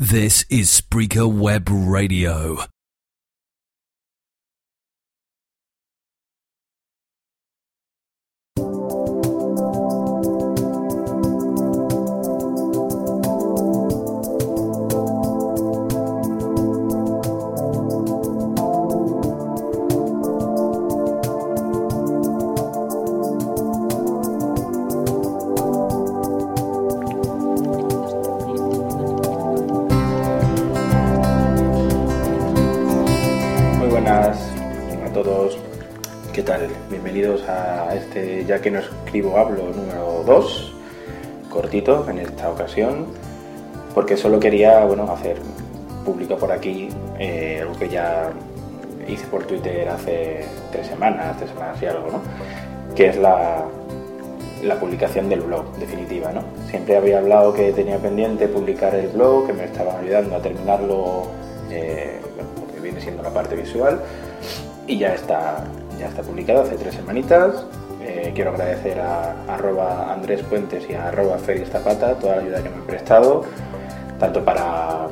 This 0.00 0.46
is 0.48 0.70
Spreaker 0.70 1.30
Web 1.30 1.68
Radio. 1.70 2.64
¿Qué 36.32 36.44
tal? 36.44 36.68
Bienvenidos 36.88 37.42
a 37.48 37.92
este 37.92 38.44
Ya 38.44 38.60
que 38.60 38.70
no 38.70 38.78
escribo 38.78 39.36
hablo 39.36 39.64
número 39.74 40.22
2, 40.24 40.72
cortito 41.48 42.08
en 42.08 42.20
esta 42.20 42.48
ocasión, 42.48 43.06
porque 43.96 44.16
solo 44.16 44.38
quería 44.38 44.84
bueno, 44.84 45.10
hacer 45.10 45.38
público 46.04 46.36
por 46.36 46.52
aquí 46.52 46.88
eh, 47.18 47.58
algo 47.62 47.76
que 47.76 47.88
ya 47.88 48.30
hice 49.08 49.26
por 49.26 49.42
Twitter 49.42 49.88
hace 49.88 50.44
tres 50.70 50.86
semanas, 50.86 51.36
tres 51.36 51.50
semanas 51.50 51.82
y 51.82 51.86
algo, 51.86 52.12
¿no? 52.12 52.94
Que 52.94 53.08
es 53.08 53.16
la, 53.16 53.66
publicación 54.78 55.28
del 55.28 55.40
blog 55.40 55.74
definitiva, 55.78 56.30
¿no? 56.30 56.44
Siempre 56.68 56.96
había 56.96 57.18
hablado 57.18 57.52
que 57.52 57.72
tenía 57.72 57.98
pendiente 57.98 58.46
publicar 58.46 58.94
el 58.94 59.08
blog, 59.08 59.48
que 59.48 59.52
me 59.52 59.64
estaban 59.64 59.96
ayudando 59.96 60.36
a 60.36 60.40
terminarlo, 60.40 61.26
eh, 61.70 62.20
bueno, 62.36 62.72
que 62.72 62.80
viene 62.80 63.00
siendo 63.00 63.20
la 63.20 63.30
parte 63.30 63.56
visual, 63.56 64.00
y 64.86 64.98
ya 64.98 65.14
está, 65.14 65.64
ya 66.00 66.08
está 66.08 66.22
publicado 66.22 66.62
hace 66.62 66.76
tres 66.76 66.94
semanitas. 66.94 67.66
Eh, 68.00 68.32
quiero 68.34 68.50
agradecer 68.50 68.98
a, 68.98 69.34
arroba 69.46 70.12
Andrés 70.12 70.42
Puentes 70.42 70.88
y 70.88 70.94
a 70.94 71.08
arroba 71.08 71.38
Zapata 71.38 72.14
toda 72.14 72.36
la 72.36 72.42
ayuda 72.42 72.62
que 72.62 72.70
me 72.70 72.76
han 72.76 72.86
prestado, 72.86 73.44
tanto 74.18 74.42
para, 74.42 75.06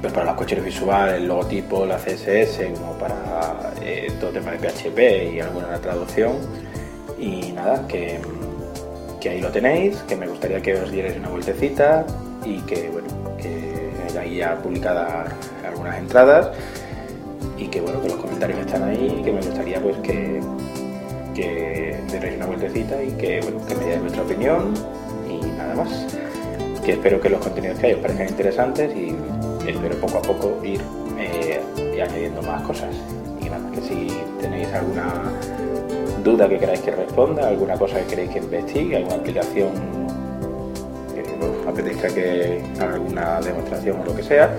pues 0.00 0.12
para 0.12 0.26
la 0.26 0.36
cochera 0.36 0.62
visual, 0.62 1.10
el 1.10 1.28
logotipo, 1.28 1.84
la 1.84 1.98
CSS, 1.98 2.78
como 2.78 2.94
para 2.94 3.74
eh, 3.82 4.10
todo 4.18 4.30
tema 4.30 4.52
de 4.52 4.58
PHP 4.58 5.34
y 5.34 5.40
alguna 5.40 5.78
traducción. 5.78 6.32
Y 7.18 7.52
nada, 7.52 7.86
que, 7.86 8.18
que 9.20 9.28
ahí 9.28 9.40
lo 9.40 9.50
tenéis, 9.50 9.98
que 10.08 10.16
me 10.16 10.26
gustaría 10.26 10.60
que 10.60 10.74
os 10.74 10.90
dierais 10.90 11.16
una 11.16 11.28
vueltecita 11.28 12.06
y 12.44 12.60
que, 12.62 12.88
bueno, 12.88 13.08
que 13.36 14.18
ahí 14.18 14.38
ya 14.38 14.56
publicadas 14.56 15.32
algunas 15.64 15.98
entradas 15.98 16.50
y 17.58 17.66
que, 17.66 17.80
bueno, 17.80 18.00
que 18.02 18.08
los 18.08 18.16
comentarios 18.16 18.58
están 18.60 18.82
ahí 18.84 19.22
que 19.24 19.32
me 19.32 19.40
gustaría, 19.40 19.80
pues, 19.80 19.96
que, 19.98 20.40
que 21.34 21.96
deis 22.20 22.36
una 22.36 22.46
vueltecita 22.46 23.02
y 23.02 23.10
que, 23.12 23.40
bueno, 23.42 23.66
que 23.66 23.74
me 23.74 23.84
digáis 23.84 24.00
vuestra 24.00 24.22
opinión 24.22 24.74
y 25.28 25.44
nada 25.56 25.74
más. 25.74 26.06
Que 26.84 26.92
espero 26.92 27.20
que 27.20 27.30
los 27.30 27.40
contenidos 27.40 27.78
que 27.78 27.86
hay 27.86 27.92
os 27.92 28.00
parezcan 28.00 28.28
interesantes 28.28 28.96
y 28.96 29.14
espero 29.68 29.96
poco 30.00 30.18
a 30.18 30.22
poco 30.22 30.64
ir 30.64 30.80
eh, 31.18 31.60
añadiendo 31.94 32.42
más 32.42 32.62
cosas. 32.62 32.94
Y 33.40 33.44
nada, 33.48 33.70
que 33.70 33.80
si 33.80 34.08
tenéis 34.40 34.68
alguna 34.72 35.32
duda 36.24 36.48
que 36.48 36.58
queráis 36.58 36.80
que 36.80 36.90
responda, 36.90 37.48
alguna 37.48 37.76
cosa 37.76 37.98
que 38.00 38.06
queréis 38.06 38.30
que 38.30 38.38
investigue, 38.38 38.96
alguna 38.96 39.16
aplicación 39.16 39.70
que 41.14 41.22
os 41.44 41.66
apetezca 41.66 42.08
que 42.08 42.62
haga 42.80 42.94
alguna 42.94 43.40
demostración 43.40 44.00
o 44.00 44.04
lo 44.04 44.16
que 44.16 44.22
sea, 44.22 44.50